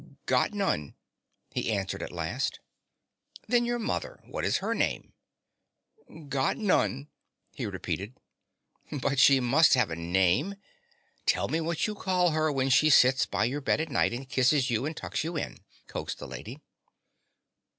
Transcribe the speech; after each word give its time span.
"Got 0.25 0.51
none," 0.55 0.95
he 1.51 1.71
answered 1.71 2.01
at 2.01 2.11
last. 2.11 2.59
"Then 3.47 3.65
your 3.65 3.77
mother. 3.77 4.19
What 4.25 4.43
is 4.43 4.57
her 4.57 4.73
name?" 4.73 5.13
"Got 6.27 6.57
none," 6.57 7.09
he 7.53 7.67
repeated. 7.67 8.15
"But 8.91 9.19
she 9.19 9.39
must 9.39 9.75
have 9.75 9.91
a 9.91 9.95
name. 9.95 10.55
Tell 11.27 11.49
me 11.49 11.61
what 11.61 11.85
you 11.85 11.93
call 11.93 12.31
her 12.31 12.51
when 12.51 12.71
she 12.71 12.89
sits 12.89 13.27
by 13.27 13.45
your 13.45 13.61
bed 13.61 13.79
at 13.79 13.89
night 13.89 14.11
and 14.11 14.27
kisses 14.27 14.71
you 14.71 14.87
and 14.87 14.97
tucks 14.97 15.23
you 15.23 15.37
in," 15.37 15.59
coaxed 15.85 16.17
the 16.17 16.25
lady. 16.27 16.59